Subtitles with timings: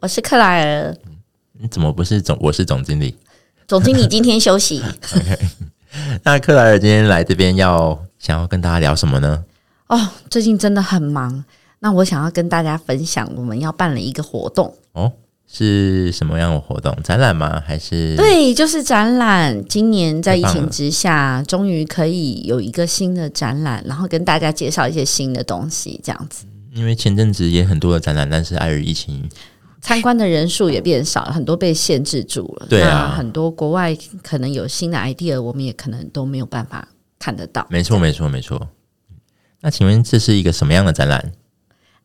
[0.00, 0.96] 我是克莱尔。
[1.58, 2.38] 你怎么不是总？
[2.40, 3.16] 我是总经理。
[3.66, 4.80] 总经理今天休息。
[5.12, 5.38] OK，
[6.22, 9.44] 那克莱尔今天来这边要想要跟大家聊什么呢？
[9.88, 11.44] 哦，最近真的很忙。
[11.80, 15.12] 那我想要跟大家分享，我们要办了一个活动哦，
[15.52, 16.96] 是什么样的活动？
[17.02, 17.60] 展览吗？
[17.66, 18.14] 还是？
[18.14, 19.64] 对，就是展览。
[19.68, 26.46] 今年在疫情之下，终于可以有一个新的展览，然后跟大家介绍一些新的东西，这样子。
[26.72, 29.28] 因为前阵子也很多的展览，但是碍于疫情，
[29.80, 32.66] 参观的人数也变少了，很多被限制住了。
[32.68, 37.66] 对啊，很多国外可能有新的 idea，我们也可能都没有办法看得到。
[37.70, 38.68] 没错，没错，没错。
[39.60, 41.32] 那请问这是一个什么样的展览？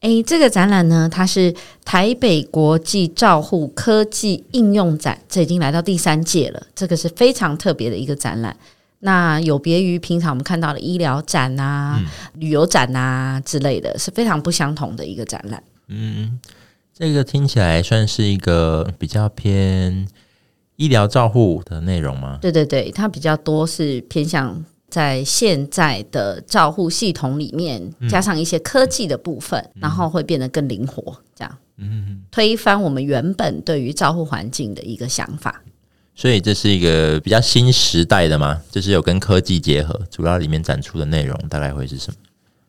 [0.00, 6.66] 诶，这个展览呢，它是台北国际照护科技应用展，这已经来到第三届了。
[6.74, 8.56] 这个是非常特别的一个展览。
[8.98, 12.06] 那有别于平常我们看到的医疗展啊、嗯、
[12.40, 15.62] 旅游展啊之类的，是非常不相同的一个展览。
[15.86, 16.40] 嗯，
[16.92, 20.06] 这个听起来算是一个比较偏
[20.76, 22.38] 医疗照护的内容吗？
[22.40, 24.64] 对对对，它比较多是偏向。
[24.92, 35.62] 在现在的照护系统里面，加上一些科技的部分，嗯、然后会变得更灵活，这样，嗯，推翻我们原本对于照护环境的一个想法。
[36.14, 38.60] 所以这是一个比较新时代的吗？
[38.70, 42.16] 就是有跟科技结合，主要里面展出的内容大概会是什么？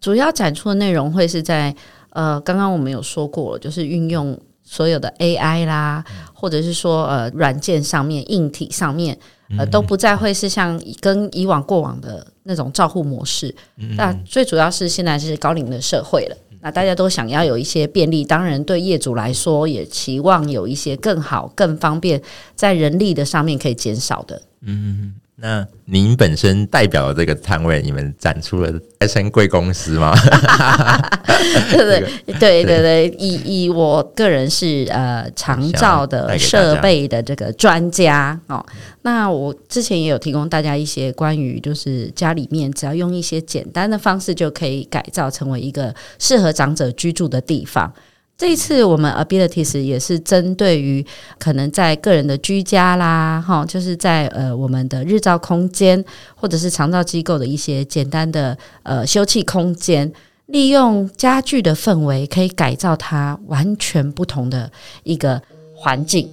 [0.00, 1.76] 主要展出的内容会是在
[2.16, 6.02] 呃，刚刚我们有说过了，就是运用所有的 AI 啦，
[6.32, 9.16] 或者是说呃，软件上面、硬体上面。
[9.56, 13.54] 呃，都不再会是像跟以往过往的那种照护模式。
[13.76, 22.20] 嗯、那最主要是现在是高龄的社会了，那大家都想要有一些便利，当然对业主来说也期望有一些更好、更方便，
[22.56, 24.42] 在人力的上面可以减少的。
[24.62, 25.14] 嗯。
[25.38, 30.14] 那您本身代表的这个摊位，你们展出了 SN 贵公司吗？
[31.70, 32.00] 对对
[32.38, 38.64] 对对对，以以我个人是呃长照的设备的这个专家哦。
[39.02, 47.92] 那我之前也有提供大家一些关于，就是家里面只要用一些简单的方式就可以改造成为一个适合长者居住的地方。
[48.38, 51.04] 这一次我们 Abilities 也是针对于
[51.38, 56.04] 可能在个人的居家啦，哈，就是在呃我们的日照空间
[56.34, 60.12] 或者是长照机构的一些简单的呃休憩空间，
[60.46, 64.70] 利用家具的氛围，可以改造它完全不同的
[65.02, 65.40] 一个
[65.74, 66.28] 环境。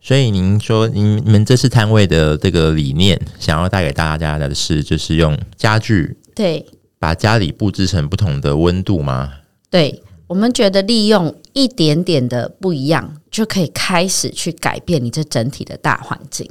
[0.00, 6.64] 所以您说，您你们这次摊位的这个理念，想要带给大家的是，就是用家具对，
[7.00, 9.32] 把家里布置成不同的温度吗？
[9.68, 10.04] 对。
[10.26, 16.50] 我们觉得利用一点点的不一样，就可以开始去改变你这整体的大环境，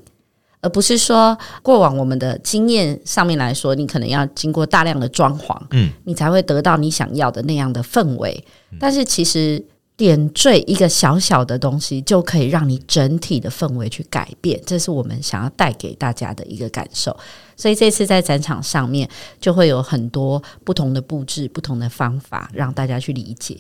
[0.61, 8.43] 而不是说过往我们的经验上面来说，你可能要经过大量的装潢，嗯，你才会得到你想要的那样的氛围。
[8.79, 9.63] 但是其实
[9.97, 17.16] 点缀一个小小的东西，就可以让你整体的氛围去改变，这是我们想要带给大家的一个感受。
[17.56, 23.57] 所以这次在展场上面就会有很多不同的布置、不同的方法，让大家去理解。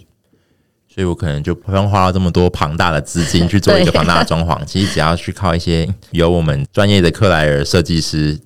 [0.93, 8.39] 所以我可能就不用花了这么多庞大的资金去做一个庞大的装潢，其实只要去靠一些由我们专业的克莱尔设计师，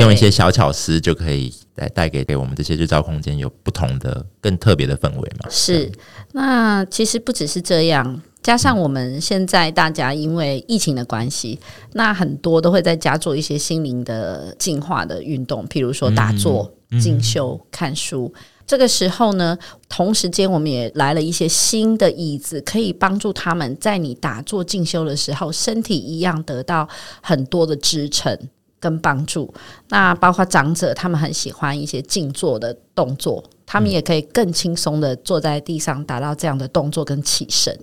[0.00, 5.48] 用一些小巧思就可以带带给给我们这些日照空间有不同的、更特别的氛围嘛。
[5.50, 5.90] 是，
[6.32, 8.20] 那其实不只是这样。
[8.42, 11.60] 加上我们现在大家因为疫情的关系，
[11.92, 18.32] 那很多都会在家做一些心灵的进化的运动，譬如说打坐、静修、看书。
[18.66, 19.58] 这个时候呢，
[19.88, 26.88] 同时间我们也来了一些新的椅子，可以帮助他们在你打坐进修的时候，身体一样得到
[27.20, 28.38] 很多的支撑
[28.80, 29.52] 跟帮助。
[29.90, 37.78] 那包括长者，他们很喜欢一些静坐的动作，他们也可以更轻松的坐在地上，达到这样的动作跟起身。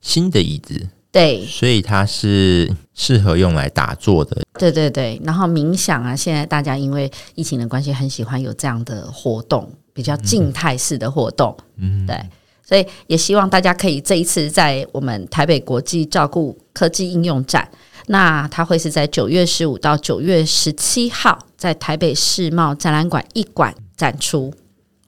[0.00, 4.42] 新的椅子，对，所以它是适合用来打坐的。
[4.58, 11.56] 对对对，然后冥想啊，现在大家因为疫情的关系，很喜欢有这样的活动，比较静态式的活动。
[11.76, 12.20] 嗯，对，
[12.64, 17.68] 所以也希望大家可以这一次在我们台北国际照顾科技应用展，
[18.06, 24.52] 那它会是在九月十五到九月十七号，在台北世贸展览馆一馆展出。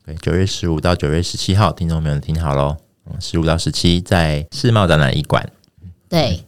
[0.05, 2.76] 对，九月十五到九月十七号，听众朋友们听好喽。
[3.20, 5.46] 十五到十七在世贸展览一馆。
[6.08, 6.44] 对，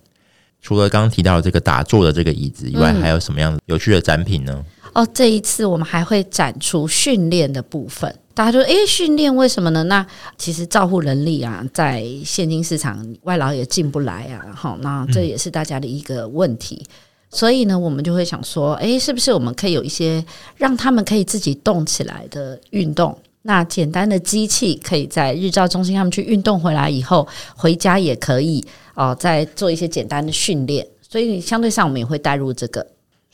[0.62, 4.64] 除了刚刚提到这个打坐的这个椅子以外，嗯、还有什么样有趣的展品呢？
[4.96, 8.10] 哦，这一次我们还会展出训练的部分。
[8.32, 9.82] 大家就说：“诶，训练为什么呢？
[9.84, 10.06] 那
[10.38, 16.82] 其实照护人力啊，在现今市场外劳也进不来啊，好，那这也是大家的一个问题。
[16.82, 16.88] 嗯、
[17.28, 20.24] 所以呢，我们就会想说：诶，是不是我们可以有一些
[20.56, 23.14] 让他们可以自己动起来的运动？
[23.42, 28.64] 那简单的机器可以在日照中心他们去运动回来以后，回家也可以
[28.94, 30.86] 哦、呃，再做一些简单的训练。
[31.06, 32.86] 所以相对上，我们也会带入这个。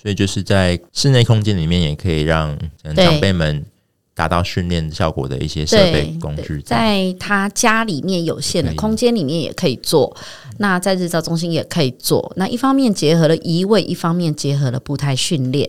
[0.03, 2.59] 所以就是在室内空间里面，也可以让
[2.97, 3.65] 长辈们。”
[4.15, 10.15] 达到训练效果的一些设备工具，在他家里面有限的空间里面也可以做。
[10.59, 12.31] 那在日照中心也可以做。
[12.37, 15.69] 那一方面结合了移位，一方面结合了步态训练。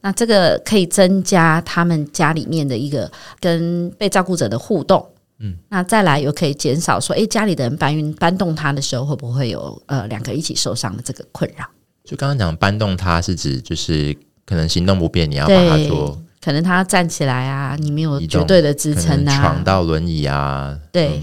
[0.00, 5.08] 那这个可以增加他们家里面的一个跟被照顾者的互动。
[5.38, 11.64] 嗯，那再来又可以减少说，诶，家里的人搬运搬动他的时候，会不会有呃两个一起受伤的这个困扰？
[12.04, 16.20] 就刚刚讲搬动它是指就是可能行动不便，你要把它做。
[16.40, 21.22] 可能他站起来啊，你没有绝对的支撑啊，床到轮椅啊，对，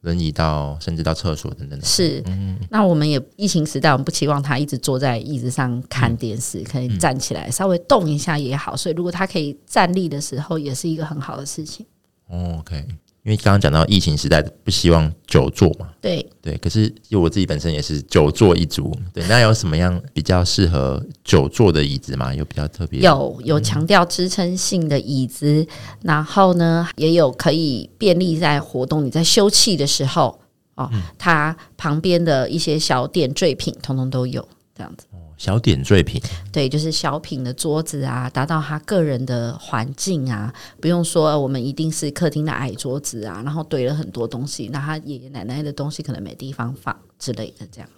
[0.00, 1.84] 轮椅到甚至到厕所等等的。
[1.84, 8.74] 是，嗯、那我们也疫情时代，我们不期望他一直坐在椅子上看电视，嗯、可以站起来稍微动一下也好。
[8.74, 11.84] 所以，如果他可以站立的时候，也是一个很好的事情。
[12.28, 12.82] 哦、OK。
[13.24, 22.34] 因为刚刚讲到疫情时代不希望久坐嘛，对对，可是就我自己本身也是久坐一族，对，那有什么样比较适合久坐的椅子吗？
[22.34, 22.98] 有比较特别？
[22.98, 25.66] 有有强调支撑性的椅子，嗯、
[26.02, 30.40] 然后呢，也有可以便利在活动，你在休憩的时候
[30.74, 34.46] 哦，嗯、它旁边的一些小点缀品，通通都有
[34.76, 35.06] 这样子。
[35.42, 36.22] 小点缀品，
[36.52, 47.88] 对，就是小品的桌子啊，达到他个人的环境啊，不用说我们一定是客厅的矮桌子啊，然后堆了很多东西，那他爷爷奶奶的东西可能没地方放之类的，这样。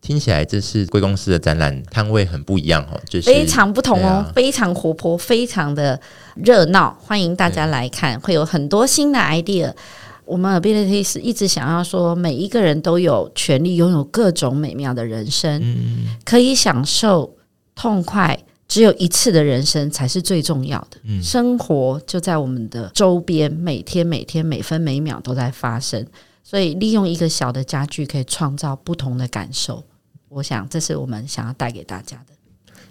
[0.00, 6.00] 听起来这是贵公司的展览摊位很不一样哦，就是非常不同哦，啊、非常活泼，非常的
[6.36, 9.74] 热闹，欢迎大家来看，会有很多新的 idea。
[10.30, 17.36] 我们 abilities 一直想要说，每一个人都有权利拥有各种美妙的人生，嗯、可以享受
[17.74, 18.38] 痛快，
[18.68, 20.98] 只有一次的人生才是最重要的。
[21.02, 26.06] 嗯、生活就在我们的周边，每天每天每分每秒都在发生，
[26.44, 29.82] 所以利用一个小的家具可以创造不同的感受。
[30.28, 32.34] 我想，这是我们想要带给大家的。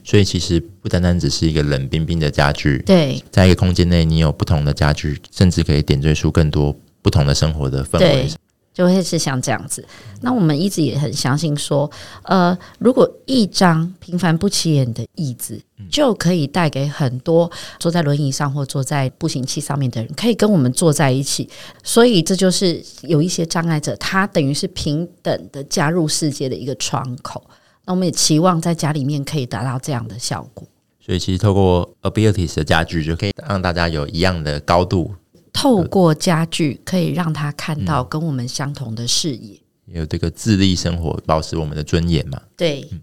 [0.04, 6.76] 所以，其实不单单只是一个冷冰冰的家具，对，在一个空间内，你有不同的家具，甚至可以点缀出更多。
[7.02, 8.30] 不同的生活的氛围，
[8.74, 9.86] 就会是像这样子。
[10.22, 11.90] 那我们一直也很相信说，
[12.24, 15.60] 呃，如果一张平凡不起眼的椅子，
[15.90, 17.50] 就可以带给很多
[17.80, 21.50] 坐在轮椅上或坐在步行器上面的人，可以跟我们坐在一起。
[21.84, 27.44] 所以这就是有一些障碍者，他等于是平等的加入世界的一个窗口。
[27.86, 30.68] 那我们也期望在家里面可以达到这样的效果。
[31.00, 35.16] 所以，其实透过 Abilities 的家具，就可以让大家有一样的高度。
[35.52, 42.42] 透过家具可以让他看到跟我们相同的视野，嗯、有这个自立生活，保持我们的尊严嘛？
[42.56, 42.88] 对。
[42.92, 43.02] 嗯、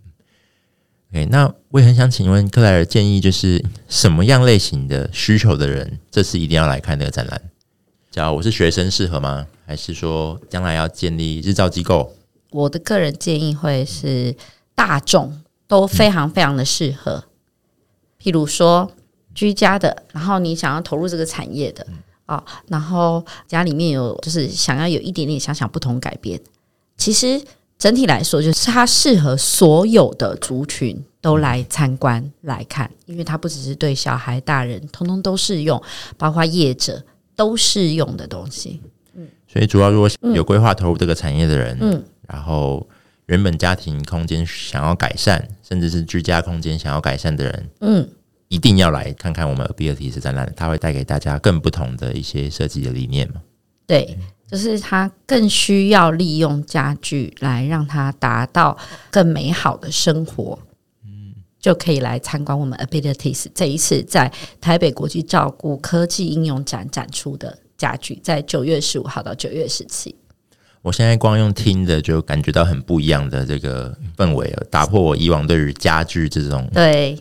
[1.10, 7.42] OK，那我也很想请问克莱尔建议，就是什么样类型的需求的人，这次一定要来看那个展览？
[8.10, 9.46] 假如我是学生适合吗？
[9.66, 12.14] 还是说将来要建立日照机构？
[12.50, 14.34] 我的个人建议会是
[14.74, 17.24] 大众都非常非常的适合。
[17.26, 17.28] 嗯、
[18.22, 18.90] 譬如说
[19.34, 21.84] 居家的，然后你想要投入这个产业的。
[21.90, 21.94] 嗯
[22.26, 26.40] 哦，然后家里面有就是想要有一点点想想不同改变，
[26.96, 27.40] 其实
[27.78, 35.80] 整体来说，就是它适合所有的族群都来参观来看，因为它不只是对小孩、大人，通通都适用，
[36.16, 37.00] 包括业者
[37.36, 38.80] 都适用的东西。
[39.14, 42.84] 嗯，所以主要如果有规划投入这个产业的人，嗯，然后
[43.26, 48.08] 原本家庭空间想要改善，甚至是居家空间想要改善的人，嗯。
[48.48, 53.40] 一定要来看看我们 Ability 是展览，它会带给大家更不同的一些设计的理念嘛？
[53.86, 58.76] 对，就是它更需要利用家具来让它达到
[59.10, 60.58] 更美好的生活。
[61.04, 70.14] 嗯，就可以来参观我们 Abilities 这一次在台北国际照顾科技应用展展出的家具，在九月十五号到九月十七。
[70.82, 77.18] 我现在光用听的就感觉到很不一样的这个氛围了，打破我以往对于家具这种对。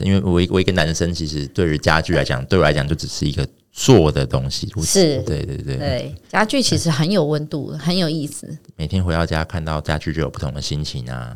[0.00, 4.66] 因为我一我一个男生，其实对于家具来讲，对我来讲就只是一个做的东西。
[4.82, 8.56] 是，对对对对，家具其实很有温度，嗯、很有意思。
[8.76, 11.34] 每天回到家看到家具，就有不同的心情啊。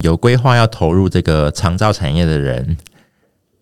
[0.00, 2.76] 有规划要投入这个长照产业的人，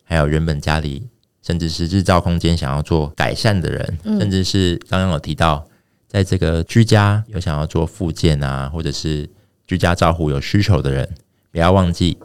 [0.05, 1.07] 还有原本家里
[1.43, 5.67] 甚至是日照空间想要做改善的人，嗯、甚至是刚刚有提到
[6.09, 9.29] 在这个居家有想要做复健啊，或者是
[9.67, 11.07] 居家照护有需求的人，
[11.53, 12.17] 不要忘记，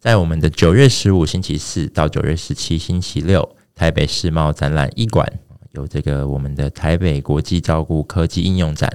[0.00, 5.30] 在我们的九月十五星期四到九月十七星期六，台北世贸展览一馆
[5.72, 8.90] 有这个我们的台北国际照顾科技应用展，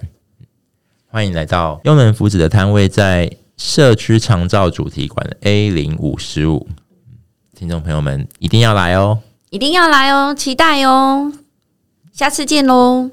[1.06, 6.68] 欢迎来到优能福祉的摊位，在社区长照主题馆 A 零五十五，
[7.56, 9.20] 听众朋友们一定要来哦，
[9.52, 11.32] 一定要来哦，期待哦，
[12.12, 13.12] 下次见喽。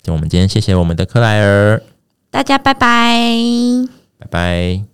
[0.00, 1.82] 就我们今天谢谢我们的克莱尔，
[2.30, 3.26] 大家拜拜，
[4.18, 4.87] 拜拜。